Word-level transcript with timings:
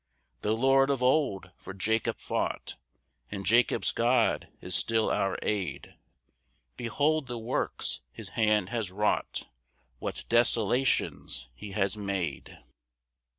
2 0.41 0.49
The 0.49 0.55
Lord 0.55 0.89
of 0.89 1.03
old 1.03 1.51
for 1.57 1.75
Jacob 1.75 2.17
fought, 2.17 2.75
And 3.29 3.45
Jacob's 3.45 3.91
God 3.91 4.47
is 4.59 4.73
still 4.73 5.11
our 5.11 5.37
aid; 5.43 5.93
Behold 6.75 7.27
the 7.27 7.37
works 7.37 7.99
his 8.11 8.29
hand 8.29 8.69
has 8.69 8.89
wrought, 8.89 9.47
What 9.99 10.25
desolations 10.27 11.49
he 11.53 11.73
has 11.73 11.97
made! 11.97 12.57